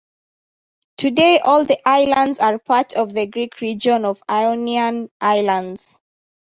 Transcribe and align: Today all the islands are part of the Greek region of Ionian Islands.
Today 0.97 1.37
all 1.41 1.63
the 1.63 1.77
islands 1.87 2.39
are 2.39 2.57
part 2.57 2.95
of 2.95 3.13
the 3.13 3.27
Greek 3.27 3.61
region 3.61 4.03
of 4.03 4.23
Ionian 4.27 5.11
Islands. 5.21 5.99